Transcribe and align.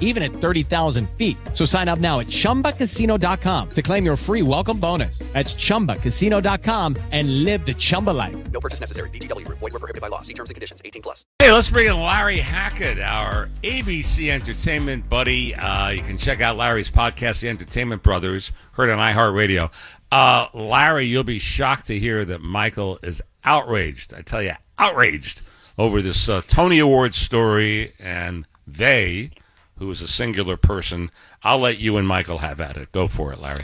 even 0.00 0.22
at 0.22 0.32
30,000 0.32 1.08
feet. 1.10 1.36
So 1.52 1.64
sign 1.64 1.86
up 1.88 2.00
now 2.00 2.18
at 2.18 2.26
chumbacasino.com 2.26 3.70
to 3.70 3.82
claim 3.82 4.04
your 4.04 4.16
free 4.16 4.42
welcome 4.42 4.80
bonus. 4.80 5.18
That's 5.18 5.54
chumbacasino.com 5.54 6.96
and 7.12 7.44
live 7.44 7.64
the 7.64 7.74
Chumba 7.74 8.10
life. 8.10 8.36
No 8.50 8.60
purchase 8.60 8.80
necessary. 8.80 9.10
VGW 9.10 9.44
Group. 9.44 9.58
Void 9.58 9.74
were 9.74 9.78
prohibited 9.78 10.00
by 10.00 10.08
law. 10.08 10.22
See 10.22 10.34
terms 10.34 10.50
and 10.50 10.54
conditions. 10.54 10.82
18 10.84 11.02
plus. 11.02 11.24
Hey, 11.38 11.52
let's 11.52 11.70
bring 11.70 11.86
in 11.86 12.00
Larry 12.00 12.38
Hackett, 12.38 12.98
our 12.98 13.48
ABC 13.62 14.30
Entertainment 14.30 15.08
buddy. 15.08 15.54
Uh, 15.54 15.90
you 15.90 16.02
can 16.02 16.18
check 16.18 16.40
out 16.40 16.56
Larry's 16.56 16.90
podcast, 16.90 17.40
The 17.40 17.48
Entertainment 17.48 18.02
Brothers, 18.02 18.50
heard 18.72 18.90
on 18.90 18.98
iHeartRadio. 18.98 19.70
Uh, 20.10 20.48
Larry, 20.54 21.06
you'll 21.06 21.24
be 21.24 21.38
shocked 21.38 21.86
to 21.88 21.98
hear 21.98 22.24
that 22.24 22.40
Michael 22.40 22.98
is 23.02 23.20
outraged. 23.44 24.14
I 24.14 24.22
tell 24.22 24.42
you, 24.42 24.52
outraged 24.78 25.42
over 25.76 26.02
this 26.02 26.28
uh, 26.28 26.42
Tony 26.48 26.78
Award 26.78 27.14
story 27.14 27.92
and 28.00 28.46
they, 28.66 29.30
who 29.78 29.90
is 29.90 30.00
a 30.00 30.08
singular 30.08 30.56
person. 30.56 31.10
I'll 31.42 31.58
let 31.58 31.78
you 31.78 31.96
and 31.96 32.06
Michael 32.06 32.38
have 32.38 32.60
at 32.60 32.76
it. 32.76 32.92
Go 32.92 33.08
for 33.08 33.32
it, 33.32 33.40
Larry. 33.40 33.62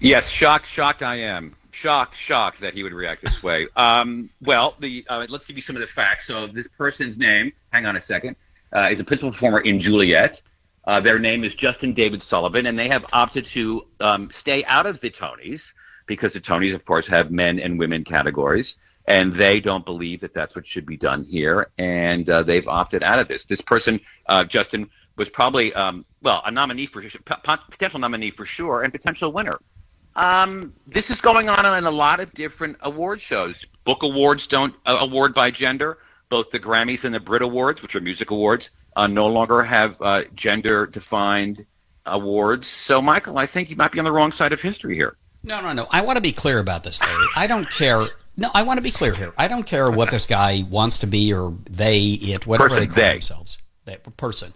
Yes, 0.00 0.28
shocked, 0.28 0.66
shocked 0.66 1.02
I 1.02 1.16
am. 1.16 1.54
Shocked, 1.70 2.16
shocked 2.16 2.60
that 2.60 2.74
he 2.74 2.82
would 2.82 2.92
react 2.92 3.22
this 3.22 3.42
way. 3.42 3.68
Um, 3.76 4.30
well, 4.42 4.76
the 4.80 5.04
uh, 5.08 5.26
let's 5.28 5.44
give 5.44 5.56
you 5.56 5.62
some 5.62 5.76
of 5.76 5.80
the 5.80 5.86
facts. 5.86 6.26
So 6.26 6.46
this 6.46 6.68
person's 6.68 7.18
name, 7.18 7.52
hang 7.70 7.86
on 7.86 7.96
a 7.96 8.00
second, 8.00 8.36
uh, 8.74 8.88
is 8.90 9.00
a 9.00 9.04
principal 9.04 9.30
performer 9.30 9.60
in 9.60 9.78
Juliet. 9.78 10.40
Uh, 10.86 11.00
their 11.00 11.18
name 11.18 11.44
is 11.44 11.54
Justin 11.54 11.92
David 11.92 12.22
Sullivan, 12.22 12.66
and 12.66 12.78
they 12.78 12.88
have 12.88 13.04
opted 13.12 13.44
to 13.46 13.86
um, 14.00 14.30
stay 14.30 14.64
out 14.64 14.86
of 14.86 15.00
the 15.00 15.10
Tonys 15.10 15.72
because 16.06 16.32
the 16.32 16.40
Tonys, 16.40 16.74
of 16.74 16.84
course, 16.84 17.06
have 17.08 17.30
men 17.30 17.58
and 17.58 17.78
women 17.78 18.04
categories, 18.04 18.78
and 19.06 19.34
they 19.34 19.60
don't 19.60 19.84
believe 19.84 20.20
that 20.20 20.32
that's 20.32 20.54
what 20.54 20.66
should 20.66 20.86
be 20.86 20.96
done 20.96 21.24
here, 21.24 21.70
and 21.78 22.30
uh, 22.30 22.42
they've 22.42 22.68
opted 22.68 23.02
out 23.02 23.18
of 23.18 23.26
this. 23.28 23.44
This 23.44 23.60
person, 23.60 24.00
uh, 24.26 24.44
Justin, 24.44 24.88
was 25.16 25.30
probably 25.30 25.72
um, 25.74 26.04
well 26.22 26.42
a 26.44 26.50
nominee 26.50 26.86
for 26.86 27.02
potential 27.02 27.98
nominee 28.00 28.30
for 28.30 28.44
sure, 28.44 28.82
and 28.82 28.92
potential 28.92 29.32
winner. 29.32 29.58
Um, 30.14 30.72
this 30.86 31.10
is 31.10 31.20
going 31.20 31.48
on 31.48 31.66
in 31.76 31.84
a 31.84 31.90
lot 31.90 32.20
of 32.20 32.32
different 32.32 32.76
award 32.80 33.20
shows. 33.20 33.64
Book 33.84 34.02
awards 34.02 34.46
don't 34.46 34.74
uh, 34.86 34.98
award 35.00 35.34
by 35.34 35.50
gender. 35.50 35.98
Both 36.28 36.50
the 36.50 36.58
Grammys 36.58 37.04
and 37.04 37.14
the 37.14 37.20
Brit 37.20 37.42
Awards, 37.42 37.82
which 37.82 37.94
are 37.94 38.00
music 38.00 38.32
awards, 38.32 38.70
uh, 38.96 39.06
no 39.06 39.28
longer 39.28 39.62
have 39.62 40.00
uh, 40.02 40.24
gender 40.34 40.84
defined 40.86 41.64
awards. 42.04 42.66
So, 42.66 43.00
Michael, 43.00 43.38
I 43.38 43.46
think 43.46 43.70
you 43.70 43.76
might 43.76 43.92
be 43.92 44.00
on 44.00 44.04
the 44.04 44.10
wrong 44.10 44.32
side 44.32 44.52
of 44.52 44.60
history 44.60 44.96
here. 44.96 45.16
No, 45.44 45.60
no, 45.60 45.72
no. 45.72 45.86
I 45.92 46.00
want 46.00 46.16
to 46.16 46.20
be 46.22 46.32
clear 46.32 46.58
about 46.58 46.82
this, 46.82 47.00
Larry. 47.00 47.26
I 47.36 47.46
don't 47.46 47.70
care. 47.70 48.08
No, 48.36 48.50
I 48.54 48.64
want 48.64 48.78
to 48.78 48.82
be 48.82 48.90
clear 48.90 49.14
here. 49.14 49.32
I 49.38 49.46
don't 49.46 49.64
care 49.64 49.88
what 49.88 50.10
this 50.10 50.26
guy 50.26 50.64
wants 50.68 50.98
to 50.98 51.06
be 51.06 51.32
or 51.32 51.56
they, 51.70 52.00
it, 52.00 52.44
whatever 52.46 52.70
Person, 52.70 52.80
they 52.80 52.86
call 52.88 52.96
they. 52.96 53.12
themselves. 53.12 53.58
That 53.84 54.16
person. 54.16 54.52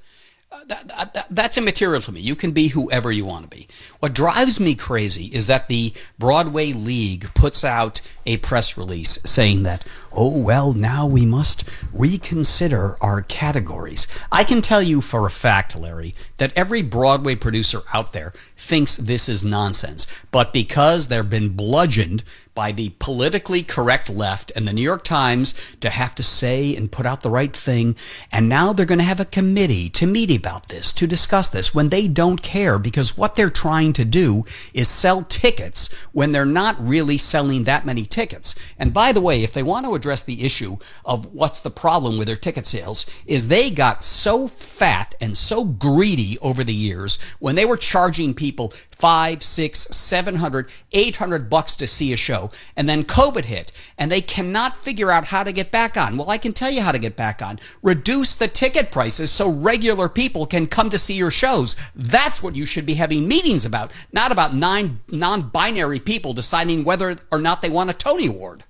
Uh, 0.53 0.65
that, 0.67 0.89
that, 0.89 1.15
that- 1.15 1.27
that's 1.31 1.57
immaterial 1.57 2.03
to 2.03 2.11
me. 2.11 2.21
You 2.21 2.35
can 2.35 2.51
be 2.51 2.69
whoever 2.69 3.13
you 3.13 3.25
want 3.25 3.49
to 3.49 3.57
be. 3.57 3.69
What 4.01 4.15
drives 4.15 4.59
me 4.59 4.75
crazy 4.75 5.27
is 5.27 5.47
that 5.47 5.69
the 5.69 5.93
Broadway 6.19 6.73
League 6.73 7.33
puts 7.35 7.63
out 7.65 8.01
a 8.27 8.37
press 8.39 8.77
release 8.77 9.21
saying 9.25 9.63
that, 9.63 9.85
oh, 10.13 10.37
well, 10.37 10.73
now 10.73 11.07
we 11.07 11.25
must 11.25 11.63
reconsider 11.93 12.97
our 13.01 13.23
categories. 13.23 14.09
I 14.33 14.43
can 14.43 14.61
tell 14.61 14.83
you 14.83 15.01
for 15.01 15.25
a 15.25 15.31
fact, 15.31 15.77
Larry, 15.79 16.15
that 16.39 16.53
every 16.57 16.83
Broadway 16.83 17.37
producer 17.37 17.83
out 17.95 18.13
there 18.13 18.33
thinks 18.57 18.97
this 18.97 19.29
is 19.29 19.45
nonsense. 19.45 20.07
But 20.33 20.53
because 20.53 21.07
they've 21.07 21.31
been 21.31 21.51
bludgeoned 21.51 22.25
by 22.55 22.73
the 22.73 22.91
politically 22.99 23.63
correct 23.63 24.11
left 24.11 24.51
and 24.57 24.67
the 24.67 24.73
New 24.73 24.83
York 24.83 25.05
Times 25.05 25.55
to 25.81 25.89
have 25.89 26.15
to 26.17 26.23
say 26.23 26.75
and 26.75 26.91
put 26.91 27.07
out 27.07 27.21
the 27.23 27.31
right 27.31 27.57
thing. 27.57 27.95
And 28.33 28.49
now 28.49 28.73
they're 28.73 28.85
going 28.85 28.99
to 28.99 29.05
have 29.05 29.21
a 29.21 29.25
committee 29.25 29.89
to 29.91 30.07
meet 30.07 30.31
about 30.41 30.69
this, 30.69 30.91
to 30.95 31.07
discuss 31.07 31.51
this, 31.51 31.75
when 31.75 31.91
they 31.91 32.09
don't 32.09 32.41
care 32.41 32.79
because 32.79 33.15
what 33.19 33.37
they're 33.37 33.51
trying 33.51 33.93
to 33.93 34.07
do 34.07 34.43
is 34.73 34.89
sell 34.89 35.21
tickets 35.23 35.91
when 36.13 36.33
they're 36.33 36.47
not 36.63 36.77
really 36.81 37.19
selling 37.19 37.65
that 37.65 37.85
many 37.85 38.07
tickets. 38.07 38.55
And 38.79 38.95
by 38.95 39.13
the 39.13 39.21
way, 39.21 39.45
if 39.45 39.53
they 39.53 39.63
want 39.63 39.85
to 39.85 39.95
address 39.95 40.23
the 40.23 40.43
issue 40.43 40.79
of 41.05 41.35
what's 41.35 41.61
the 41.61 41.71
problem 41.71 42.17
with 42.17 42.27
their 42.27 42.37
ticket 42.37 42.67
sales, 42.67 43.05
is 43.27 43.49
they 43.49 43.69
got 43.69 44.03
so 44.03 44.49
fat 44.49 45.15
and 45.21 45.37
so 45.37 45.63
greedy 45.65 46.39
over 46.39 46.65
the 46.65 46.73
years 46.73 47.19
when 47.39 47.55
they 47.55 47.67
were 47.67 47.77
charging 47.77 48.33
people 48.33 48.73
five, 49.01 49.43
six, 49.43 49.81
seven 49.91 50.37
hundred, 50.37 50.69
eight 50.93 51.17
hundred 51.17 51.49
bucks 51.49 51.75
to 51.77 51.87
see 51.87 52.13
a 52.13 52.17
show, 52.17 52.51
and 52.77 52.89
then 52.89 53.03
COVID 53.03 53.47
hit, 53.47 53.73
and 53.97 54.13
they 54.13 54.21
cannot 54.21 54.77
figure 54.77 55.11
out 55.11 55.29
how 55.29 55.43
to 55.43 55.53
get 55.53 55.71
back 55.71 55.97
on. 55.97 56.17
Well, 56.17 56.31
I 56.31 56.39
can 56.39 56.53
tell 56.53 56.71
you 56.71 56.83
how 56.83 56.93
to 56.93 56.99
get 56.99 57.17
back 57.17 57.41
on. 57.41 57.59
Reduce 57.83 58.35
the 58.35 58.47
ticket 58.47 58.93
prices 58.93 59.31
so 59.31 59.49
regular 59.49 60.09
people 60.09 60.47
can 60.47 60.67
come 60.67 60.91
to 60.91 60.99
see 60.99 61.15
your 61.15 61.31
shows. 61.31 61.75
That's 61.97 62.43
what 62.43 62.57
you 62.57 62.67
should 62.67 62.87
be 62.87 62.95
having 62.95 63.27
meetings 63.27 63.65
about, 63.65 63.91
not 64.13 64.33
about 64.33 64.55
nine 64.55 65.01
non-binary 65.09 66.01
people 66.01 66.35
deciding 66.35 66.85
whether 66.85 67.17
or 67.33 67.39
not 67.39 67.63
they 67.63 67.71
want 67.71 67.91
a 67.91 67.95
Tony 67.95 68.27
Award. 68.27 68.65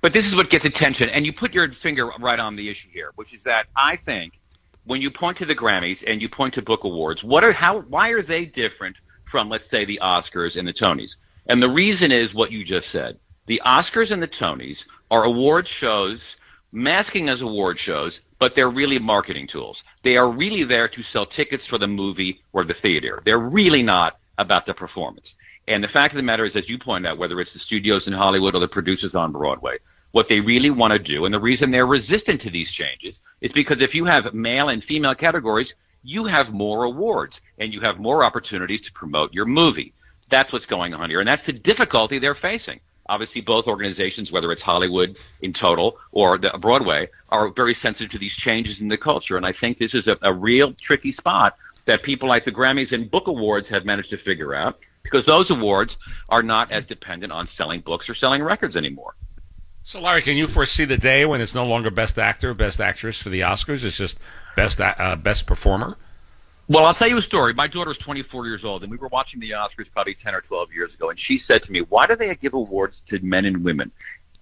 But 0.00 0.12
this 0.12 0.26
is 0.26 0.36
what 0.36 0.50
gets 0.50 0.64
attention, 0.64 1.08
and 1.10 1.24
you 1.24 1.32
put 1.32 1.54
your 1.54 1.70
finger 1.70 2.10
right 2.18 2.38
on 2.38 2.56
the 2.56 2.68
issue 2.68 2.88
here, 2.92 3.12
which 3.14 3.32
is 3.32 3.42
that 3.44 3.66
I 3.76 3.96
think 3.96 4.40
when 4.84 5.00
you 5.00 5.10
point 5.10 5.36
to 5.38 5.46
the 5.46 5.54
Grammys 5.54 6.04
and 6.06 6.20
you 6.22 6.28
point 6.28 6.54
to 6.54 6.62
book 6.62 6.84
awards, 6.84 7.24
what 7.24 7.42
are 7.42 7.52
how 7.52 7.80
why 7.82 8.10
are 8.10 8.22
they 8.22 8.44
different 8.44 8.96
from 9.26 9.48
let's 9.48 9.68
say 9.68 9.84
the 9.84 10.00
Oscars 10.02 10.56
and 10.56 10.66
the 10.66 10.72
Tonys? 10.72 11.16
And 11.46 11.62
the 11.62 11.70
reason 11.70 12.10
is 12.10 12.34
what 12.34 12.50
you 12.50 12.64
just 12.64 12.90
said. 12.90 13.18
The 13.46 13.60
Oscars 13.64 14.10
and 14.10 14.22
the 14.22 14.28
Tonys 14.28 14.86
are 15.10 15.24
award 15.24 15.68
shows 15.68 16.36
masking 16.72 17.28
as 17.28 17.40
award 17.40 17.78
shows, 17.78 18.20
but 18.38 18.54
they're 18.54 18.70
really 18.70 18.98
marketing 18.98 19.46
tools. 19.46 19.82
They 20.02 20.16
are 20.16 20.28
really 20.28 20.62
there 20.62 20.88
to 20.88 21.02
sell 21.02 21.24
tickets 21.24 21.64
for 21.64 21.78
the 21.78 21.86
movie 21.86 22.42
or 22.52 22.64
the 22.64 22.74
theater. 22.74 23.22
They're 23.24 23.38
really 23.38 23.82
not 23.82 24.18
about 24.38 24.66
the 24.66 24.74
performance. 24.74 25.36
And 25.68 25.82
the 25.82 25.88
fact 25.88 26.12
of 26.12 26.16
the 26.16 26.22
matter 26.22 26.44
is, 26.44 26.54
as 26.54 26.68
you 26.68 26.78
point 26.78 27.06
out, 27.06 27.18
whether 27.18 27.40
it's 27.40 27.52
the 27.54 27.58
studios 27.58 28.06
in 28.06 28.12
Hollywood 28.12 28.54
or 28.54 28.60
the 28.60 28.68
producers 28.68 29.14
on 29.14 29.32
Broadway, 29.32 29.78
what 30.12 30.28
they 30.28 30.40
really 30.40 30.70
want 30.70 30.92
to 30.92 30.98
do, 30.98 31.24
and 31.24 31.34
the 31.34 31.40
reason 31.40 31.70
they're 31.70 31.86
resistant 31.86 32.40
to 32.42 32.50
these 32.50 32.70
changes, 32.70 33.20
is 33.40 33.52
because 33.52 33.80
if 33.80 33.94
you 33.94 34.04
have 34.04 34.32
male 34.32 34.68
and 34.68 34.84
female 34.84 35.14
categories, 35.14 35.74
you 36.06 36.24
have 36.24 36.52
more 36.52 36.84
awards 36.84 37.40
and 37.58 37.74
you 37.74 37.80
have 37.80 37.98
more 37.98 38.22
opportunities 38.22 38.80
to 38.82 38.92
promote 38.92 39.34
your 39.34 39.44
movie. 39.44 39.92
That's 40.28 40.52
what's 40.52 40.66
going 40.66 40.94
on 40.94 41.10
here, 41.10 41.20
and 41.20 41.28
that's 41.28 41.42
the 41.42 41.52
difficulty 41.52 42.18
they're 42.18 42.34
facing. 42.34 42.80
Obviously, 43.08 43.40
both 43.40 43.68
organizations, 43.68 44.32
whether 44.32 44.50
it's 44.50 44.62
Hollywood 44.62 45.16
in 45.42 45.52
total 45.52 45.98
or 46.10 46.38
the 46.38 46.50
Broadway, 46.60 47.08
are 47.28 47.48
very 47.50 47.74
sensitive 47.74 48.10
to 48.12 48.18
these 48.18 48.34
changes 48.34 48.80
in 48.80 48.88
the 48.88 48.98
culture. 48.98 49.36
And 49.36 49.46
I 49.46 49.52
think 49.52 49.78
this 49.78 49.94
is 49.94 50.08
a, 50.08 50.18
a 50.22 50.32
real 50.32 50.72
tricky 50.74 51.12
spot 51.12 51.56
that 51.84 52.02
people 52.02 52.28
like 52.28 52.44
the 52.44 52.50
Grammys 52.50 52.92
and 52.92 53.08
Book 53.08 53.28
Awards 53.28 53.68
have 53.68 53.84
managed 53.84 54.10
to 54.10 54.16
figure 54.16 54.54
out 54.54 54.84
because 55.04 55.24
those 55.24 55.50
awards 55.50 55.98
are 56.30 56.42
not 56.42 56.72
as 56.72 56.84
dependent 56.84 57.32
on 57.32 57.46
selling 57.46 57.80
books 57.80 58.10
or 58.10 58.14
selling 58.14 58.42
records 58.42 58.76
anymore. 58.76 59.14
So, 59.86 60.00
Larry, 60.00 60.20
can 60.22 60.36
you 60.36 60.48
foresee 60.48 60.84
the 60.84 60.98
day 60.98 61.24
when 61.26 61.40
it's 61.40 61.54
no 61.54 61.64
longer 61.64 61.92
Best 61.92 62.18
Actor, 62.18 62.54
Best 62.54 62.80
Actress 62.80 63.22
for 63.22 63.28
the 63.28 63.42
Oscars? 63.42 63.84
It's 63.84 63.96
just 63.96 64.18
Best 64.56 64.80
uh, 64.80 65.14
Best 65.14 65.46
Performer. 65.46 65.96
Well, 66.66 66.84
I'll 66.86 66.92
tell 66.92 67.06
you 67.06 67.18
a 67.18 67.22
story. 67.22 67.54
My 67.54 67.68
daughter 67.68 67.92
is 67.92 67.98
24 67.98 68.48
years 68.48 68.64
old, 68.64 68.82
and 68.82 68.90
we 68.90 68.98
were 68.98 69.06
watching 69.06 69.38
the 69.38 69.50
Oscars 69.50 69.88
probably 69.92 70.14
10 70.14 70.34
or 70.34 70.40
12 70.40 70.74
years 70.74 70.96
ago, 70.96 71.10
and 71.10 71.16
she 71.16 71.38
said 71.38 71.62
to 71.62 71.70
me, 71.70 71.82
"Why 71.82 72.04
do 72.08 72.16
they 72.16 72.34
give 72.34 72.54
awards 72.54 73.00
to 73.02 73.20
men 73.20 73.44
and 73.44 73.62
women?" 73.62 73.92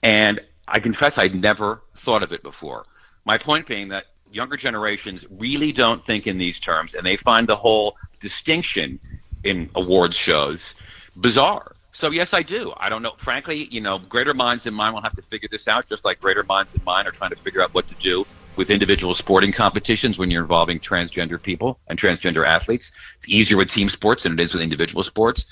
And 0.03 0.41
I 0.67 0.81
confess 0.81 1.19
I'd 1.19 1.35
never 1.35 1.83
thought 1.95 2.23
of 2.23 2.33
it 2.33 2.43
before. 2.43 2.87
My 3.27 3.37
point 3.37 3.67
being 3.67 3.89
that 3.89 4.07
younger 4.33 4.57
generations 4.57 5.27
really 5.29 5.73
don't 5.73 6.03
think 6.03 6.27
in 6.27 6.39
these 6.39 6.59
terms, 6.59 6.95
and 6.95 7.07
they 7.07 7.19
find 7.19 7.47
the 7.47 7.57
whole 7.57 7.99
distinction 8.19 8.99
in 9.43 9.69
awards 9.75 10.17
shows 10.17 10.73
bizarre. 11.19 11.74
So 11.95 12.11
yes, 12.11 12.35
I 12.35 12.43
do. 12.43 12.75
I 12.77 12.89
don't 12.89 13.03
know. 13.03 13.15
Frankly, 13.19 13.69
you 13.71 13.81
know, 13.81 14.01
greater 14.01 14.35
minds 14.35 14.65
than 14.65 14.75
mine 14.75 14.93
will 14.93 15.01
have 15.01 15.15
to 15.15 15.23
figure 15.23 15.49
this 15.51 15.69
out, 15.69 15.89
just 15.89 16.05
like 16.05 16.21
greater 16.21 16.43
minds 16.43 16.73
than 16.73 16.83
mine 16.85 17.07
are 17.07 17.13
trying 17.13 17.31
to 17.31 17.37
figure 17.37 17.63
out 17.63 17.73
what 17.73 17.87
to 17.89 17.95
do 17.95 18.27
with 18.57 18.69
individual 18.69 19.15
sporting 19.15 19.53
competitions 19.53 20.19
when 20.19 20.31
you're 20.31 20.43
involving 20.43 20.81
transgender 20.81 21.41
people 21.41 21.79
and 21.89 21.99
transgender 21.99 22.47
athletes. 22.47 22.91
It's 23.19 23.29
easier 23.29 23.57
with 23.57 23.71
team 23.71 23.89
sports 23.89 24.25
than 24.25 24.33
it 24.33 24.41
is 24.41 24.53
with 24.55 24.63
individual 24.63 25.05
sports. 25.05 25.45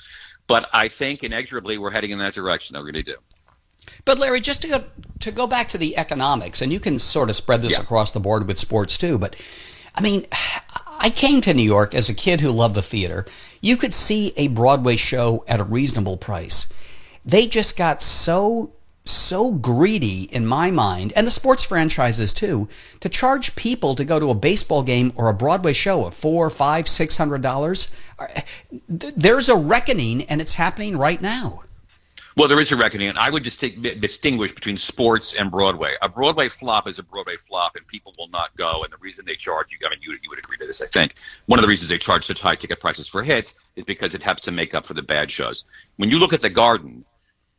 But 0.48 0.68
I 0.72 0.88
think 0.88 1.22
inexorably 1.22 1.78
we're 1.78 1.90
heading 1.92 2.10
in 2.10 2.18
that 2.18 2.34
direction. 2.34 2.74
I 2.74 2.80
really 2.80 3.04
do. 3.04 3.16
But 4.04 4.18
Larry, 4.18 4.40
just 4.40 4.62
to 4.62 4.68
go, 4.68 4.84
to 5.20 5.30
go 5.30 5.46
back 5.46 5.68
to 5.70 5.78
the 5.78 5.96
economics, 5.96 6.60
and 6.60 6.72
you 6.72 6.80
can 6.80 6.98
sort 6.98 7.30
of 7.30 7.36
spread 7.36 7.62
this 7.62 7.72
Yeah. 7.72 7.82
across 7.82 8.10
the 8.10 8.20
board 8.20 8.48
with 8.48 8.58
sports 8.58 8.98
too. 8.98 9.16
But 9.16 9.36
I 9.94 10.00
mean, 10.00 10.26
I 11.02 11.10
came 11.10 11.40
to 11.40 11.52
New 11.52 11.64
York 11.64 11.96
as 11.96 12.08
a 12.08 12.14
kid 12.14 12.40
who 12.40 12.52
loved 12.52 12.76
the 12.76 12.82
theater. 12.82 13.26
You 13.60 13.76
could 13.76 13.92
see 13.92 14.32
a 14.36 14.46
Broadway 14.46 14.94
show 14.94 15.44
at 15.48 15.58
a 15.58 15.64
reasonable 15.64 16.16
price. 16.16 16.68
They 17.24 17.48
just 17.48 17.76
got 17.76 18.00
so 18.00 18.72
so 19.04 19.50
greedy 19.50 20.28
in 20.30 20.46
my 20.46 20.70
mind, 20.70 21.12
and 21.16 21.26
the 21.26 21.30
sports 21.32 21.64
franchises 21.64 22.32
too, 22.32 22.68
to 23.00 23.08
charge 23.08 23.56
people 23.56 23.96
to 23.96 24.04
go 24.04 24.20
to 24.20 24.30
a 24.30 24.34
baseball 24.34 24.84
game 24.84 25.12
or 25.16 25.28
a 25.28 25.34
Broadway 25.34 25.72
show 25.72 26.06
of 26.06 26.14
four, 26.14 26.48
five, 26.50 26.86
six 26.86 27.16
hundred 27.16 27.42
dollars. 27.42 27.88
Uh, 28.16 28.28
there's 28.88 29.48
a 29.48 29.56
reckoning, 29.56 30.22
and 30.26 30.40
it's 30.40 30.54
happening 30.54 30.96
right 30.96 31.20
now. 31.20 31.61
Well, 32.36 32.48
there 32.48 32.60
is 32.60 32.72
a 32.72 32.76
reckoning, 32.76 33.08
and 33.08 33.18
I 33.18 33.28
would 33.28 33.44
just 33.44 33.60
take, 33.60 34.00
distinguish 34.00 34.54
between 34.54 34.78
sports 34.78 35.34
and 35.34 35.50
Broadway. 35.50 35.94
A 36.00 36.08
Broadway 36.08 36.48
flop 36.48 36.88
is 36.88 36.98
a 36.98 37.02
Broadway 37.02 37.36
flop, 37.36 37.76
and 37.76 37.86
people 37.86 38.14
will 38.18 38.28
not 38.28 38.56
go. 38.56 38.84
And 38.84 38.92
the 38.92 38.96
reason 38.98 39.24
they 39.26 39.34
charge 39.34 39.72
you, 39.72 39.78
I 39.86 39.90
mean, 39.90 39.98
you, 40.00 40.12
you 40.12 40.30
would 40.30 40.38
agree 40.38 40.56
to 40.58 40.66
this, 40.66 40.80
I 40.80 40.86
think. 40.86 41.14
One 41.46 41.58
of 41.58 41.62
the 41.62 41.68
reasons 41.68 41.90
they 41.90 41.98
charge 41.98 42.26
such 42.26 42.40
high 42.40 42.56
ticket 42.56 42.80
prices 42.80 43.06
for 43.06 43.22
hits 43.22 43.54
is 43.76 43.84
because 43.84 44.14
it 44.14 44.22
helps 44.22 44.42
to 44.42 44.50
make 44.50 44.74
up 44.74 44.86
for 44.86 44.94
the 44.94 45.02
bad 45.02 45.30
shows. 45.30 45.64
When 45.96 46.08
you 46.08 46.18
look 46.18 46.32
at 46.32 46.40
the 46.40 46.50
Garden, 46.50 47.04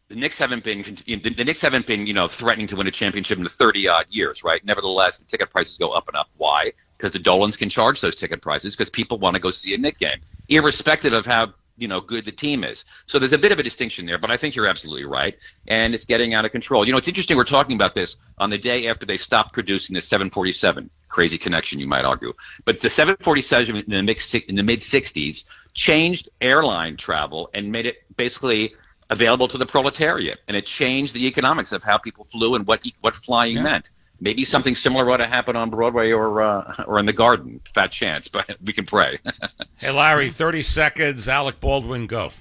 the 0.10 0.16
Knicks 0.16 0.38
haven't 0.38 0.64
been 0.64 0.84
the 1.08 1.44
Knicks 1.44 1.62
haven't 1.62 1.88
been 1.88 2.06
you 2.06 2.14
know 2.14 2.28
threatening 2.28 2.68
to 2.68 2.76
win 2.76 2.88
a 2.88 2.92
championship 2.92 3.38
in 3.38 3.44
the 3.44 3.50
30 3.50 3.88
odd 3.88 4.06
years, 4.10 4.44
right? 4.44 4.64
Nevertheless, 4.66 5.18
the 5.18 5.26
ticket 5.26 5.50
prices 5.50 5.78
go 5.78 5.90
up 5.90 6.08
and 6.08 6.18
up. 6.18 6.30
Why? 6.38 6.72
Because 6.98 7.12
the 7.12 7.20
Dolans 7.20 7.58
can 7.58 7.70
charge 7.70 8.02
those 8.02 8.16
ticket 8.16 8.42
prices 8.42 8.76
because 8.76 8.90
people 8.90 9.18
want 9.18 9.36
to 9.36 9.40
go 9.40 9.50
see 9.50 9.74
a 9.74 9.78
Knick 9.78 9.98
game, 10.00 10.20
irrespective 10.50 11.14
of 11.14 11.26
how 11.26 11.54
you 11.78 11.88
know 11.88 12.00
good 12.00 12.26
the 12.26 12.32
team 12.32 12.64
is. 12.64 12.86
So 13.06 13.20
there's 13.20 13.34
a 13.34 13.38
bit 13.38 13.52
of 13.52 13.60
a 13.60 13.64
distinction 13.64 14.06
there, 14.06 14.18
but 14.18 14.32
I 14.32 14.38
think 14.38 14.56
you're 14.56 14.68
absolutely 14.68 15.06
right, 15.06 15.38
and 15.68 15.94
it's 15.96 16.06
getting 16.06 16.34
out 16.34 16.46
of 16.46 16.52
control. 16.52 16.86
You 16.86 16.92
know, 16.92 16.98
it's 16.98 17.08
interesting 17.08 17.38
we're 17.38 17.44
talking 17.44 17.76
about 17.76 17.96
this 17.96 18.18
on 18.38 18.50
the 18.50 18.58
day 18.58 18.88
after 18.88 19.06
they 19.06 19.18
stopped 19.18 19.54
producing 19.54 19.94
the 19.94 20.02
747. 20.02 20.90
Crazy 21.10 21.38
connection, 21.38 21.80
you 21.80 21.88
might 21.88 22.06
argue, 22.06 22.34
but 22.66 22.80
the 22.80 22.90
747 22.90 23.76
in 23.76 23.84
the 23.88 24.04
mid 24.04 24.22
in 24.50 24.56
the 24.56 24.64
mid 24.64 24.82
60s 24.82 25.46
changed 25.74 26.30
airline 26.42 26.98
travel 26.98 27.50
and 27.54 27.72
made 27.72 27.86
it 27.86 28.04
basically 28.18 28.76
available 29.10 29.48
to 29.48 29.58
the 29.58 29.66
proletariat, 29.66 30.40
and 30.48 30.58
it 30.58 30.66
changed 30.66 31.14
the 31.14 31.26
economics 31.28 31.72
of 31.72 31.84
how 31.84 31.98
people 31.98 32.24
flew 32.26 32.56
and 32.56 32.68
what 32.68 32.86
what 33.02 33.16
flying 33.16 33.58
yeah. 33.58 33.64
meant. 33.64 33.90
Maybe 34.24 34.46
something 34.46 34.74
similar 34.74 35.12
ought 35.12 35.18
to 35.18 35.28
happen 35.28 35.58
on 35.58 35.70
Broadway 35.70 36.12
or 36.12 36.42
uh, 36.42 36.86
or 36.88 36.98
in 36.98 37.06
the 37.06 37.12
Garden. 37.12 37.60
Fat 37.74 37.92
chance, 37.92 38.30
but 38.30 38.56
we 38.64 38.72
can 38.72 38.86
pray. 38.86 39.20
hey, 39.76 39.92
Larry, 39.92 40.30
thirty 40.30 40.64
seconds. 40.64 41.28
Alec 41.28 41.60
Baldwin, 41.60 42.08
go. 42.08 42.32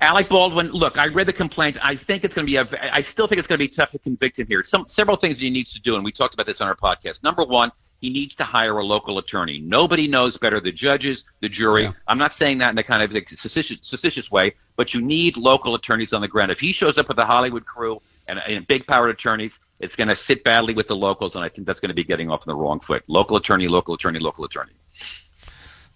Alec 0.00 0.28
Baldwin, 0.28 0.72
look, 0.72 0.98
I 0.98 1.06
read 1.06 1.28
the 1.28 1.32
complaint. 1.32 1.78
I 1.80 1.94
think 1.94 2.24
it's 2.24 2.34
going 2.34 2.44
to 2.44 2.50
be 2.50 2.56
a. 2.56 2.92
I 2.92 3.02
still 3.02 3.28
think 3.28 3.38
it's 3.38 3.46
going 3.46 3.60
to 3.60 3.64
be 3.64 3.68
tough 3.68 3.92
to 3.92 4.00
convict 4.00 4.40
him 4.40 4.48
here. 4.48 4.64
Some 4.64 4.86
several 4.88 5.16
things 5.16 5.38
he 5.38 5.48
needs 5.48 5.72
to 5.74 5.80
do, 5.80 5.94
and 5.94 6.04
we 6.04 6.10
talked 6.10 6.34
about 6.34 6.46
this 6.46 6.60
on 6.60 6.66
our 6.66 6.74
podcast. 6.74 7.22
Number 7.22 7.44
one, 7.44 7.70
he 8.00 8.10
needs 8.10 8.34
to 8.34 8.42
hire 8.44 8.78
a 8.78 8.84
local 8.84 9.18
attorney. 9.18 9.60
Nobody 9.60 10.08
knows 10.08 10.36
better 10.36 10.58
the 10.58 10.72
judges, 10.72 11.24
the 11.38 11.48
jury. 11.48 11.84
Yeah. 11.84 11.92
I'm 12.08 12.18
not 12.18 12.34
saying 12.34 12.58
that 12.58 12.72
in 12.72 12.78
a 12.78 12.82
kind 12.82 13.00
of 13.00 13.12
like, 13.12 13.28
suspicious, 13.28 14.30
way, 14.32 14.54
but 14.74 14.92
you 14.92 15.00
need 15.00 15.36
local 15.36 15.76
attorneys 15.76 16.12
on 16.12 16.20
the 16.20 16.28
ground. 16.28 16.50
If 16.50 16.58
he 16.58 16.72
shows 16.72 16.98
up 16.98 17.06
with 17.06 17.18
a 17.20 17.24
Hollywood 17.24 17.64
crew 17.64 18.00
and, 18.28 18.40
and 18.46 18.66
big 18.66 18.86
power 18.86 19.08
attorneys, 19.08 19.58
it's 19.80 19.96
going 19.96 20.08
to 20.08 20.16
sit 20.16 20.44
badly 20.44 20.74
with 20.74 20.88
the 20.88 20.96
locals, 20.96 21.34
and 21.34 21.44
I 21.44 21.48
think 21.48 21.66
that's 21.66 21.80
going 21.80 21.90
to 21.90 21.94
be 21.94 22.04
getting 22.04 22.30
off 22.30 22.46
on 22.46 22.52
the 22.52 22.56
wrong 22.56 22.80
foot. 22.80 23.04
Local 23.08 23.36
attorney, 23.36 23.68
local 23.68 23.94
attorney, 23.94 24.18
local 24.18 24.44
attorney. 24.44 24.72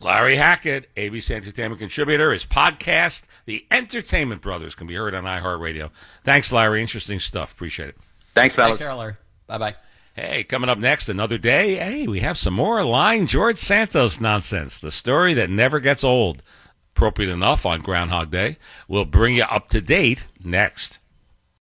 Larry 0.01 0.37
Hackett, 0.37 0.95
ABC 0.97 1.31
Entertainment 1.31 1.79
contributor. 1.79 2.33
His 2.33 2.47
podcast, 2.47 3.25
The 3.45 3.67
Entertainment 3.71 4.41
Brothers, 4.41 4.75
can 4.75 4.87
be 4.87 4.95
heard 4.95 5.15
on 5.15 5.25
iHeartRadio. 5.25 5.91
Thanks, 6.25 6.51
Larry. 6.53 6.81
Interesting 6.81 7.21
stuff. 7.21 7.53
Appreciate 7.53 7.91
it. 7.91 7.97
Thanks, 8.35 8.55
fellas. 8.55 8.79
Take 8.79 8.87
care, 8.87 8.95
Larry. 8.95 9.15
Bye 9.47 9.59
bye. 9.59 9.77
Hey, 10.15 10.45
coming 10.45 10.71
up 10.71 10.79
next, 10.79 11.09
another 11.09 11.39
day. 11.39 11.77
Hey, 11.77 12.07
we 12.07 12.21
have 12.21 12.39
some 12.39 12.55
more 12.55 12.83
line 12.85 13.27
George 13.27 13.57
Santos 13.57 14.21
nonsense. 14.21 14.79
The 14.79 14.91
story 14.91 15.35
that 15.35 15.51
never 15.51 15.81
gets 15.81 16.03
old. 16.03 16.43
Appropriate 16.95 17.31
enough 17.31 17.65
on 17.65 17.81
Groundhog 17.81 18.31
Day. 18.31 18.57
We'll 18.89 19.05
bring 19.05 19.37
you 19.37 19.45
up 19.45 19.69
to 19.71 19.81
date 19.81 20.27
next. 20.43 21.00